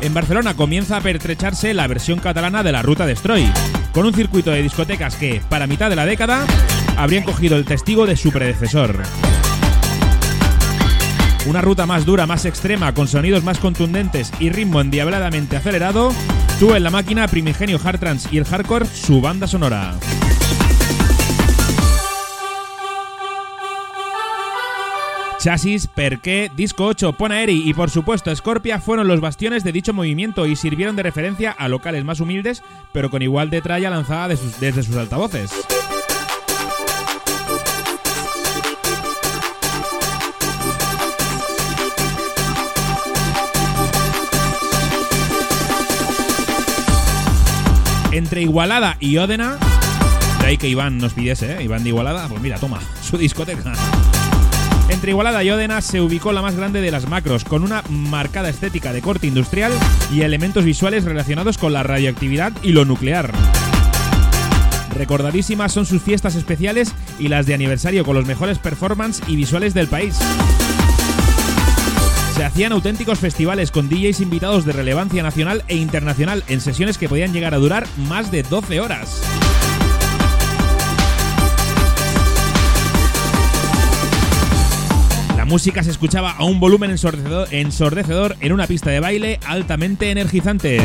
en 0.00 0.12
Barcelona 0.12 0.54
comienza 0.54 0.96
a 0.96 1.00
pertrecharse 1.00 1.72
la 1.72 1.86
versión 1.86 2.18
catalana 2.18 2.64
de 2.64 2.72
la 2.72 2.82
Ruta 2.82 3.06
Destroy, 3.06 3.46
con 3.92 4.06
un 4.06 4.12
circuito 4.12 4.50
de 4.50 4.64
discotecas 4.64 5.14
que, 5.14 5.40
para 5.48 5.68
mitad 5.68 5.88
de 5.88 5.94
la 5.94 6.04
década, 6.04 6.46
habrían 6.96 7.22
cogido 7.22 7.56
el 7.56 7.64
testigo 7.64 8.06
de 8.06 8.16
su 8.16 8.32
predecesor. 8.32 9.04
Una 11.46 11.62
ruta 11.62 11.86
más 11.86 12.04
dura, 12.04 12.26
más 12.26 12.44
extrema, 12.44 12.92
con 12.92 13.08
sonidos 13.08 13.42
más 13.42 13.58
contundentes 13.58 14.30
y 14.40 14.50
ritmo 14.50 14.80
endiabladamente 14.80 15.56
acelerado, 15.56 16.12
tuvo 16.58 16.76
en 16.76 16.82
la 16.82 16.90
máquina 16.90 17.26
Primigenio 17.28 17.80
Hard 17.82 17.98
Trance 17.98 18.28
y 18.30 18.36
el 18.36 18.44
Hardcore 18.44 18.84
su 18.86 19.22
banda 19.22 19.46
sonora. 19.46 19.94
Chasis, 25.38 25.86
Perqué, 25.86 26.50
Disco 26.54 26.84
8, 26.84 27.14
Ponaeri 27.14 27.62
y 27.66 27.72
por 27.72 27.88
supuesto 27.88 28.34
Scorpia 28.36 28.78
fueron 28.78 29.08
los 29.08 29.22
bastiones 29.22 29.64
de 29.64 29.72
dicho 29.72 29.94
movimiento 29.94 30.44
y 30.44 30.54
sirvieron 30.54 30.96
de 30.96 31.02
referencia 31.02 31.50
a 31.50 31.68
locales 31.68 32.04
más 32.04 32.20
humildes, 32.20 32.62
pero 32.92 33.08
con 33.10 33.22
igual 33.22 33.48
de 33.48 33.62
tralla 33.62 33.88
lanzada 33.88 34.28
desde 34.28 34.82
sus 34.82 34.96
altavoces. 34.96 35.50
Entre 48.12 48.42
Igualada 48.42 48.96
y 48.98 49.18
Ódena, 49.18 49.56
de 50.40 50.46
ahí 50.46 50.58
que 50.58 50.68
Iván 50.68 50.98
nos 50.98 51.14
pidiese, 51.14 51.52
¿eh? 51.52 51.62
Iván 51.62 51.84
de 51.84 51.90
Igualada, 51.90 52.26
pues 52.28 52.42
mira, 52.42 52.58
toma, 52.58 52.80
su 53.02 53.16
discoteca. 53.16 53.72
Entre 54.88 55.12
Igualada 55.12 55.44
y 55.44 55.50
Ódena 55.50 55.80
se 55.80 56.00
ubicó 56.00 56.32
la 56.32 56.42
más 56.42 56.56
grande 56.56 56.80
de 56.80 56.90
las 56.90 57.08
macros, 57.08 57.44
con 57.44 57.62
una 57.62 57.84
marcada 57.88 58.48
estética 58.48 58.92
de 58.92 59.00
corte 59.00 59.28
industrial 59.28 59.72
y 60.12 60.22
elementos 60.22 60.64
visuales 60.64 61.04
relacionados 61.04 61.56
con 61.56 61.72
la 61.72 61.84
radioactividad 61.84 62.52
y 62.62 62.72
lo 62.72 62.84
nuclear. 62.84 63.32
Recordadísimas 64.92 65.72
son 65.72 65.86
sus 65.86 66.02
fiestas 66.02 66.34
especiales 66.34 66.92
y 67.20 67.28
las 67.28 67.46
de 67.46 67.54
aniversario 67.54 68.04
con 68.04 68.16
los 68.16 68.26
mejores 68.26 68.58
performances 68.58 69.22
y 69.28 69.36
visuales 69.36 69.72
del 69.72 69.86
país. 69.86 70.18
Se 72.40 72.46
hacían 72.46 72.72
auténticos 72.72 73.18
festivales 73.18 73.70
con 73.70 73.90
DJs 73.90 74.20
invitados 74.20 74.64
de 74.64 74.72
relevancia 74.72 75.22
nacional 75.22 75.62
e 75.68 75.76
internacional 75.76 76.42
en 76.48 76.62
sesiones 76.62 76.96
que 76.96 77.06
podían 77.06 77.34
llegar 77.34 77.52
a 77.52 77.58
durar 77.58 77.86
más 78.08 78.30
de 78.30 78.42
12 78.42 78.80
horas. 78.80 79.20
La 85.36 85.44
música 85.44 85.82
se 85.82 85.90
escuchaba 85.90 86.30
a 86.30 86.44
un 86.44 86.60
volumen 86.60 86.90
ensordecedor, 86.90 88.36
en 88.40 88.52
una 88.52 88.66
pista 88.66 88.88
de 88.88 89.00
baile 89.00 89.38
altamente 89.44 90.10
energizante. 90.10 90.80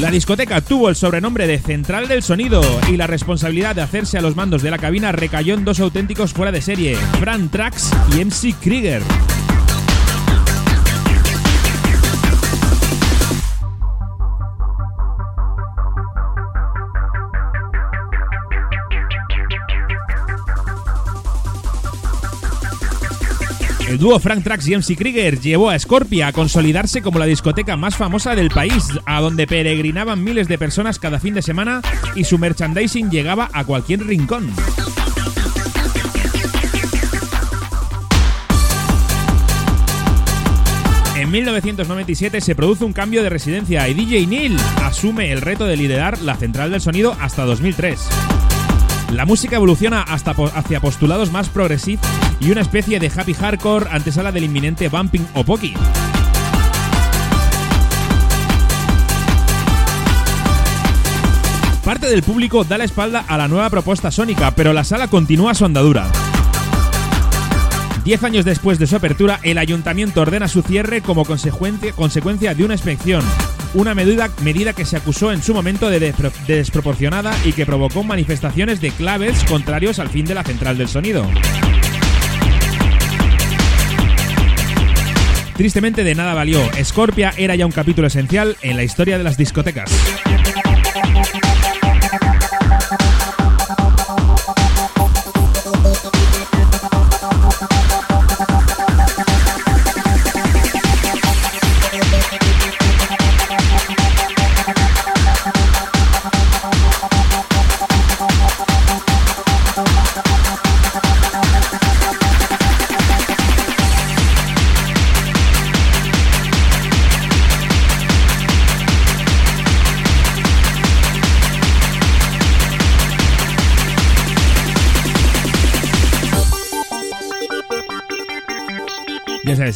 La 0.00 0.10
discoteca 0.10 0.62
tuvo 0.62 0.88
el 0.88 0.96
sobrenombre 0.96 1.46
de 1.46 1.58
Central 1.58 2.08
del 2.08 2.22
Sonido 2.22 2.62
y 2.90 2.96
la 2.96 3.06
responsabilidad 3.06 3.74
de 3.74 3.82
hacerse 3.82 4.16
a 4.16 4.22
los 4.22 4.34
mandos 4.34 4.62
de 4.62 4.70
la 4.70 4.78
cabina 4.78 5.12
recayó 5.12 5.52
en 5.52 5.66
dos 5.66 5.78
auténticos 5.78 6.32
fuera 6.32 6.50
de 6.50 6.62
serie, 6.62 6.96
Fran 7.20 7.50
Trax 7.50 7.90
y 8.16 8.24
MC 8.24 8.54
Krieger. 8.58 9.02
Dúo 24.00 24.18
Frank 24.18 24.42
Trax 24.42 24.66
y 24.66 24.74
MC 24.74 24.96
Krieger 24.96 25.38
llevó 25.40 25.68
a 25.68 25.78
Scorpia 25.78 26.28
a 26.28 26.32
consolidarse 26.32 27.02
como 27.02 27.18
la 27.18 27.26
discoteca 27.26 27.76
más 27.76 27.96
famosa 27.96 28.34
del 28.34 28.50
país, 28.50 28.88
a 29.04 29.20
donde 29.20 29.46
peregrinaban 29.46 30.24
miles 30.24 30.48
de 30.48 30.56
personas 30.56 30.98
cada 30.98 31.20
fin 31.20 31.34
de 31.34 31.42
semana 31.42 31.82
y 32.16 32.24
su 32.24 32.38
merchandising 32.38 33.10
llegaba 33.10 33.50
a 33.52 33.64
cualquier 33.64 34.06
rincón. 34.06 34.50
En 41.16 41.30
1997 41.30 42.40
se 42.40 42.54
produce 42.54 42.84
un 42.84 42.94
cambio 42.94 43.22
de 43.22 43.28
residencia 43.28 43.86
y 43.86 43.94
DJ 43.94 44.26
Neil 44.26 44.56
asume 44.82 45.30
el 45.30 45.42
reto 45.42 45.66
de 45.66 45.76
liderar 45.76 46.18
la 46.22 46.36
central 46.36 46.70
del 46.70 46.80
sonido 46.80 47.14
hasta 47.20 47.44
2003. 47.44 48.39
La 49.12 49.26
música 49.26 49.56
evoluciona 49.56 50.02
hasta 50.02 50.30
hacia 50.30 50.80
postulados 50.80 51.32
más 51.32 51.48
progresivos 51.48 52.06
y 52.38 52.50
una 52.52 52.60
especie 52.60 53.00
de 53.00 53.10
happy 53.14 53.34
hardcore 53.34 53.86
antesala 53.90 54.30
del 54.30 54.44
inminente 54.44 54.88
bumping 54.88 55.26
o 55.34 55.44
poki. 55.44 55.74
Parte 61.84 62.06
del 62.06 62.22
público 62.22 62.62
da 62.62 62.78
la 62.78 62.84
espalda 62.84 63.24
a 63.26 63.36
la 63.36 63.48
nueva 63.48 63.68
propuesta 63.68 64.12
sónica, 64.12 64.52
pero 64.52 64.72
la 64.72 64.84
sala 64.84 65.08
continúa 65.08 65.54
su 65.54 65.64
andadura. 65.64 66.06
Diez 68.04 68.22
años 68.22 68.44
después 68.44 68.78
de 68.78 68.86
su 68.86 68.96
apertura, 68.96 69.40
el 69.42 69.58
ayuntamiento 69.58 70.20
ordena 70.20 70.46
su 70.46 70.62
cierre 70.62 71.02
como 71.02 71.24
consecuencia 71.24 72.54
de 72.54 72.64
una 72.64 72.74
inspección, 72.74 73.22
una 73.74 73.94
medida, 73.94 74.30
medida 74.42 74.72
que 74.72 74.84
se 74.84 74.96
acusó 74.96 75.32
en 75.32 75.42
su 75.42 75.54
momento 75.54 75.90
de, 75.90 76.00
de 76.00 76.12
desproporcionada 76.46 77.36
y 77.44 77.52
que 77.52 77.66
provocó 77.66 78.02
manifestaciones 78.02 78.80
de 78.80 78.90
claves 78.90 79.44
contrarios 79.44 79.98
al 79.98 80.08
fin 80.08 80.24
de 80.24 80.34
la 80.34 80.44
central 80.44 80.78
del 80.78 80.88
sonido. 80.88 81.26
Tristemente 85.56 86.04
de 86.04 86.14
nada 86.14 86.32
valió, 86.32 86.58
Scorpia 86.82 87.34
era 87.36 87.54
ya 87.54 87.66
un 87.66 87.72
capítulo 87.72 88.06
esencial 88.06 88.56
en 88.62 88.76
la 88.76 88.82
historia 88.82 89.18
de 89.18 89.24
las 89.24 89.36
discotecas. 89.36 89.90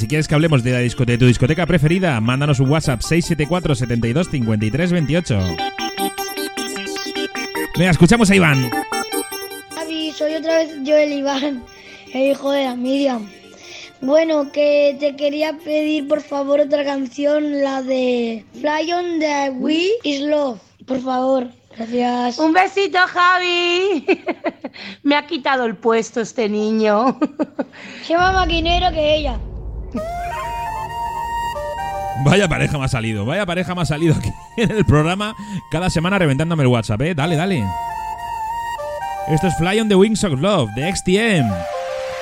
Si 0.04 0.08
quieres 0.08 0.28
que 0.28 0.34
hablemos 0.34 0.62
de, 0.62 0.70
la 0.72 0.80
disco- 0.80 1.06
de 1.06 1.16
tu 1.16 1.24
discoteca 1.24 1.64
preferida, 1.64 2.20
mándanos 2.20 2.60
un 2.60 2.68
WhatsApp 2.68 3.00
674 3.00 3.74
72 3.74 4.28
53 4.30 4.92
28. 4.92 5.38
Venga, 7.78 7.90
escuchamos 7.90 8.28
a 8.30 8.34
Iván. 8.36 8.70
Javi, 9.74 10.12
soy 10.12 10.34
otra 10.34 10.58
vez 10.58 10.76
yo 10.82 10.94
el 10.94 11.10
Iván, 11.10 11.62
el 12.12 12.32
hijo 12.32 12.50
de 12.52 12.64
la 12.64 12.76
Miriam. 12.76 13.26
Bueno, 14.02 14.52
que 14.52 14.94
te 15.00 15.16
quería 15.16 15.56
pedir 15.64 16.06
por 16.06 16.20
favor 16.20 16.60
otra 16.60 16.84
canción, 16.84 17.62
la 17.62 17.80
de 17.82 18.44
Fly 18.60 18.92
on 18.92 19.18
the 19.20 19.52
We 19.56 19.88
is 20.02 20.20
Love. 20.20 20.58
Por 20.86 21.00
favor, 21.00 21.48
gracias. 21.78 22.38
Un 22.38 22.52
besito, 22.52 22.98
Javi. 23.06 24.04
Me 25.02 25.16
ha 25.16 25.26
quitado 25.26 25.64
el 25.64 25.76
puesto 25.76 26.20
este 26.20 26.46
niño. 26.50 27.18
Más 28.10 28.34
maquinero 28.34 28.92
que 28.92 29.14
ella. 29.16 29.38
Vaya 32.24 32.48
pareja 32.48 32.78
me 32.78 32.84
ha 32.84 32.88
salido, 32.88 33.24
vaya 33.24 33.44
pareja 33.44 33.74
me 33.74 33.82
ha 33.82 33.86
salido 33.86 34.14
aquí 34.14 34.32
en 34.56 34.70
el 34.70 34.84
programa 34.84 35.34
cada 35.70 35.90
semana 35.90 36.18
reventándome 36.18 36.62
el 36.62 36.68
WhatsApp, 36.68 37.02
¿eh? 37.02 37.14
Dale, 37.14 37.36
dale. 37.36 37.64
Esto 39.28 39.46
es 39.46 39.56
Fly 39.56 39.80
on 39.80 39.88
the 39.88 39.94
Wings 39.94 40.22
of 40.24 40.40
Love 40.40 40.70
de 40.74 40.94
XTM 40.94 41.50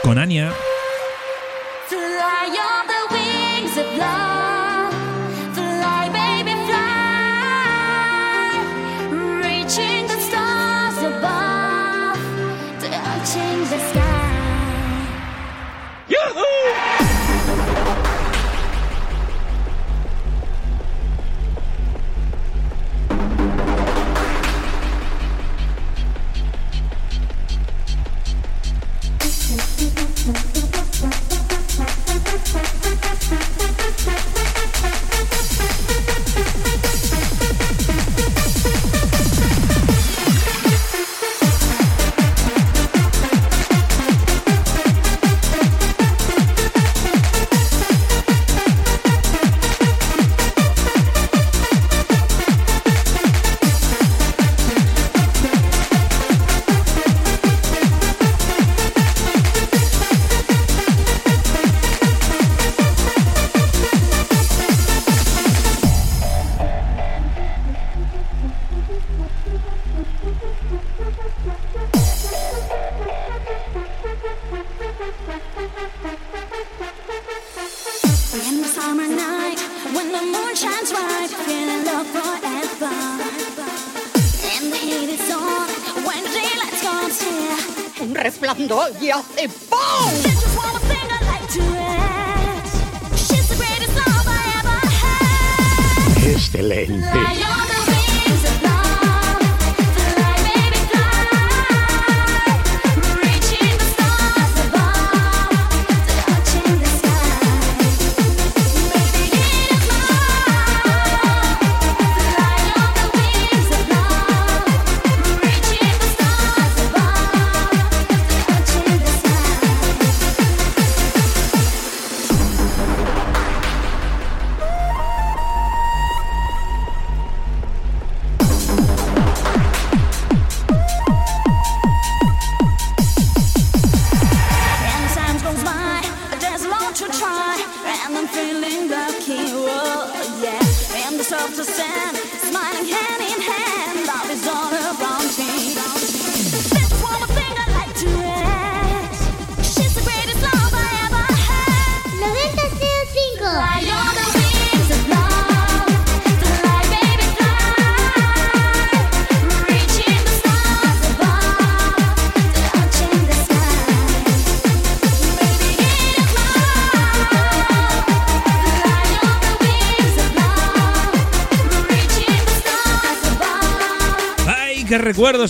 con 0.02 0.18
Anya. 0.18 0.52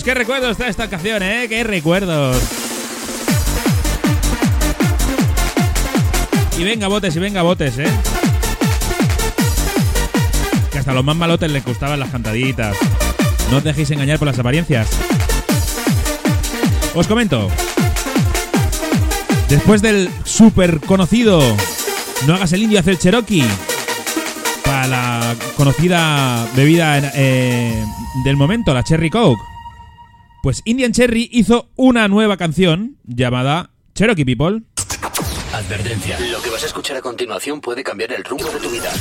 Qué 0.03 0.13
recuerdos 0.13 0.55
trae 0.55 0.69
esta 0.69 0.89
canción, 0.89 1.21
eh! 1.21 1.47
¡Qué 1.49 1.63
recuerdos! 1.63 2.41
Y 6.57 6.63
venga 6.63 6.87
botes, 6.87 7.13
y 7.15 7.19
venga 7.19 7.41
botes, 7.41 7.77
eh. 7.79 7.87
Que 10.71 10.79
hasta 10.79 10.93
los 10.93 11.03
más 11.03 11.17
malotes 11.17 11.51
les 11.51 11.65
gustaban 11.65 11.99
las 11.99 12.09
cantaditas. 12.09 12.77
No 13.51 13.57
os 13.57 13.63
dejéis 13.63 13.91
engañar 13.91 14.19
por 14.19 14.27
las 14.27 14.39
apariencias. 14.39 14.87
Os 16.95 17.05
comento. 17.05 17.49
Después 19.49 19.81
del 19.81 20.09
súper 20.23 20.79
conocido 20.79 21.39
No 22.25 22.35
hagas 22.35 22.53
el 22.53 22.63
indio, 22.63 22.79
haz 22.79 22.87
el 22.87 22.97
Cherokee. 22.97 23.45
Para 24.63 24.87
la 24.87 25.35
conocida 25.57 26.47
bebida 26.55 26.99
eh, 27.15 27.85
del 28.23 28.37
momento, 28.37 28.73
la 28.73 28.83
Cherry 28.83 29.09
Coke. 29.09 29.52
Pues 30.43 30.61
Indian 30.65 30.91
Cherry 30.91 31.29
hizo 31.31 31.69
una 31.77 32.09
nueva 32.09 32.35
canción 32.35 32.97
llamada 33.05 33.69
Cherokee 33.95 34.25
People. 34.25 34.63
Advertencia. 35.53 36.19
Lo 36.19 36.41
que 36.41 36.49
vas 36.49 36.63
a 36.63 36.65
escuchar 36.65 36.97
a 36.97 37.01
continuación 37.01 37.61
puede 37.61 37.81
cambiar 37.81 38.11
el 38.11 38.25
rumbo 38.25 38.49
de 38.49 38.59
tu 38.59 38.69
vida. 38.69 38.91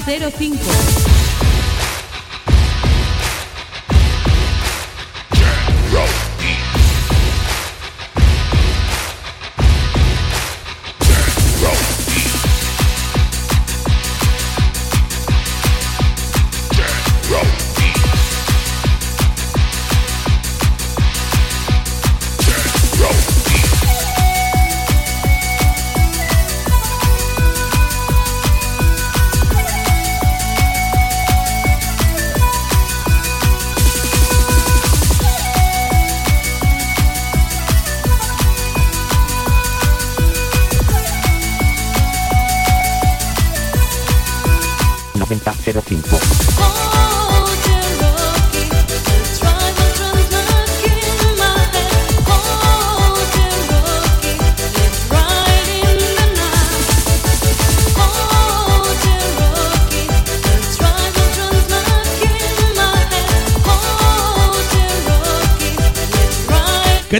3005. 0.00 1.11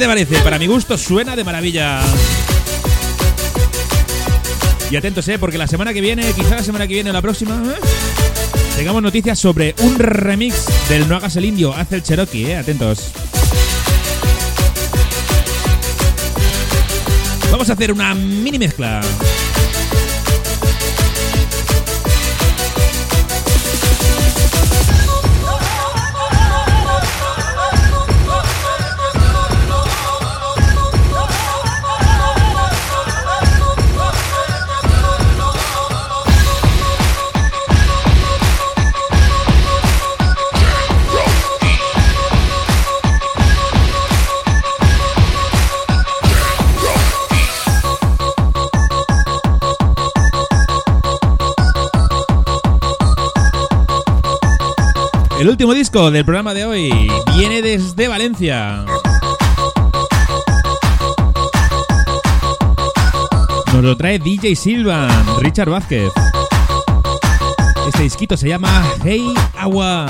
Te 0.02 0.08
parece? 0.08 0.38
Para 0.38 0.58
mi 0.58 0.66
gusto 0.66 0.98
suena 0.98 1.36
de 1.36 1.44
maravilla. 1.44 2.00
Y 4.90 4.96
atentos, 4.96 5.28
¿eh? 5.28 5.38
Porque 5.38 5.58
la 5.58 5.68
semana 5.68 5.92
que 5.92 6.00
viene, 6.00 6.32
quizá 6.32 6.56
la 6.56 6.64
semana 6.64 6.88
que 6.88 6.94
viene 6.94 7.10
o 7.10 7.12
la 7.12 7.22
próxima, 7.22 7.62
¿eh? 7.64 7.80
tengamos 8.76 9.00
noticias 9.00 9.38
sobre 9.38 9.76
un 9.78 9.96
remix 10.00 10.66
del 10.88 11.08
No 11.08 11.14
hagas 11.14 11.36
el 11.36 11.44
indio, 11.44 11.72
hace 11.72 11.94
el 11.94 12.02
Cherokee, 12.02 12.46
¿eh? 12.46 12.56
Atentos. 12.56 13.12
Vamos 17.52 17.70
a 17.70 17.74
hacer 17.74 17.92
una 17.92 18.12
mini 18.12 18.58
mezcla. 18.58 19.02
El 55.42 55.48
último 55.48 55.74
disco 55.74 56.12
del 56.12 56.24
programa 56.24 56.54
de 56.54 56.64
hoy 56.64 57.10
viene 57.36 57.62
desde 57.62 58.06
Valencia. 58.06 58.84
Nos 63.72 63.82
lo 63.82 63.96
trae 63.96 64.20
DJ 64.20 64.54
Silvan, 64.54 65.10
Richard 65.40 65.68
Vázquez. 65.68 66.12
Este 67.88 68.04
disquito 68.04 68.36
se 68.36 68.50
llama 68.50 68.84
Hey 69.02 69.34
Agua. 69.58 70.06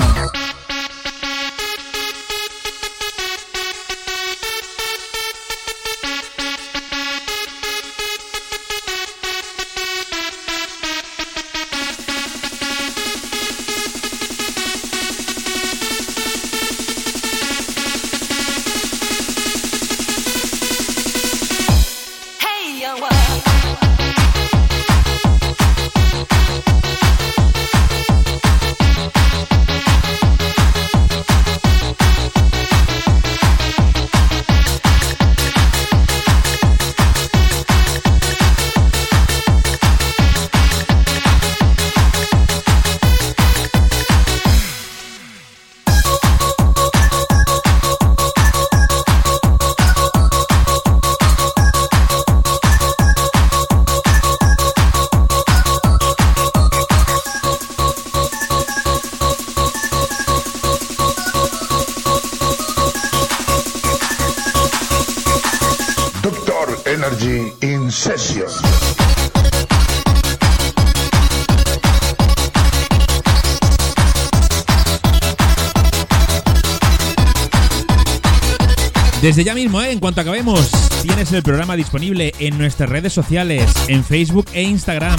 En 79.93 79.99
cuanto 79.99 80.21
acabemos, 80.21 80.71
tienes 81.03 81.31
el 81.33 81.43
programa 81.43 81.75
disponible 81.75 82.33
en 82.39 82.57
nuestras 82.57 82.89
redes 82.89 83.13
sociales, 83.13 83.71
en 83.87 84.03
Facebook 84.03 84.47
e 84.53 84.63
Instagram. 84.63 85.17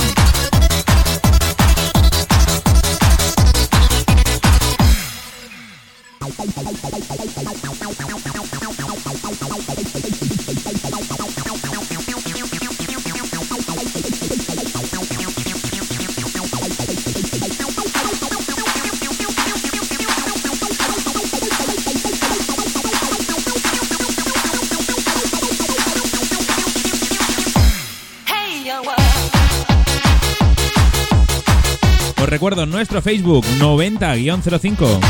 Recuerdo 32.45 32.67
nuestro 32.67 33.01
Facebook 33.01 33.43
90-05. 33.59 35.01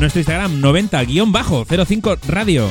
Nuestro 0.00 0.18
Instagram 0.18 0.60
90-05 0.60 2.18
Radio. 2.26 2.68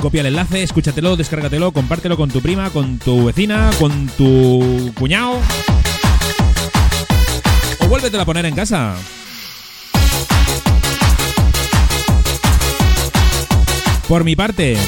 Copia 0.00 0.22
el 0.22 0.28
enlace, 0.28 0.62
escúchatelo, 0.62 1.16
descárgatelo, 1.16 1.70
compártelo 1.72 2.16
con 2.16 2.30
tu 2.30 2.40
prima, 2.40 2.70
con 2.70 2.98
tu 2.98 3.26
vecina, 3.26 3.72
con 3.78 4.06
tu 4.16 4.90
cuñado. 4.98 5.38
O 7.80 7.86
vuélvetelo 7.86 8.22
a 8.22 8.24
poner 8.24 8.46
en 8.46 8.54
casa. 8.54 8.96
Por 14.08 14.24
mi 14.24 14.34
parte, 14.34 14.78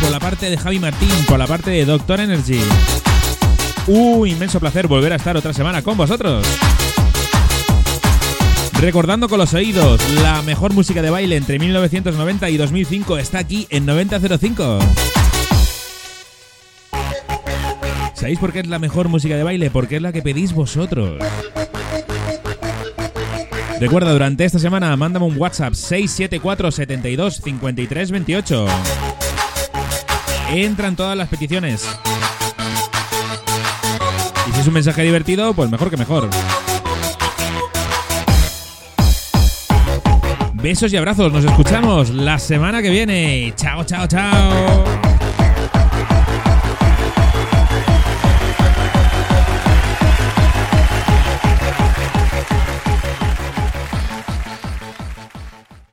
por 0.00 0.12
la 0.12 0.20
parte 0.20 0.48
de 0.48 0.56
Javi 0.56 0.78
Martín, 0.78 1.10
por 1.26 1.40
la 1.40 1.48
parte 1.48 1.72
de 1.72 1.84
Doctor 1.84 2.20
Energy. 2.20 2.60
Un 3.88 4.26
inmenso 4.26 4.58
placer 4.58 4.88
volver 4.88 5.12
a 5.12 5.16
estar 5.16 5.36
otra 5.36 5.52
semana 5.52 5.80
con 5.82 5.96
vosotros. 5.96 6.44
Recordando 8.80 9.28
con 9.28 9.38
los 9.38 9.54
oídos, 9.54 10.00
la 10.22 10.42
mejor 10.42 10.72
música 10.72 11.02
de 11.02 11.10
baile 11.10 11.36
entre 11.36 11.58
1990 11.58 12.50
y 12.50 12.56
2005 12.56 13.16
está 13.18 13.38
aquí 13.38 13.66
en 13.70 13.86
9005. 13.86 14.80
¿Sabéis 18.14 18.38
por 18.40 18.52
qué 18.52 18.60
es 18.60 18.66
la 18.66 18.80
mejor 18.80 19.08
música 19.08 19.36
de 19.36 19.44
baile? 19.44 19.70
Porque 19.70 19.96
es 19.96 20.02
la 20.02 20.12
que 20.12 20.20
pedís 20.20 20.52
vosotros. 20.52 21.22
Recuerda, 23.78 24.12
durante 24.12 24.44
esta 24.44 24.58
semana, 24.58 24.96
mándame 24.96 25.26
un 25.26 25.38
WhatsApp 25.38 25.74
674 25.74 26.72
72 26.72 27.40
53 27.42 28.10
28. 28.10 28.66
Entran 30.50 30.96
todas 30.96 31.16
las 31.16 31.28
peticiones. 31.28 31.86
Es 34.66 34.68
un 34.68 34.74
mensaje 34.74 35.04
divertido, 35.04 35.54
pues 35.54 35.70
mejor 35.70 35.90
que 35.90 35.96
mejor. 35.96 36.28
Besos 40.54 40.92
y 40.92 40.96
abrazos, 40.96 41.32
nos 41.32 41.44
escuchamos 41.44 42.10
la 42.10 42.36
semana 42.40 42.82
que 42.82 42.90
viene. 42.90 43.52
Chao, 43.54 43.84
chao, 43.84 44.08
chao. 44.08 45.05